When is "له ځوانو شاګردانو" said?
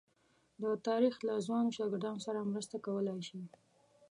1.27-2.23